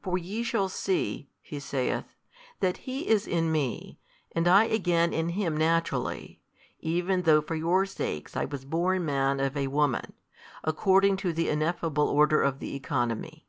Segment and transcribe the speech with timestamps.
[0.00, 2.06] For ye shall see (He saith)
[2.60, 3.98] that He is in Me,
[4.32, 6.40] and I again in Him Naturally,
[6.80, 10.14] even though for your sakes I was born Man of a woman,
[10.64, 13.46] according to the Ineffable order of the economy.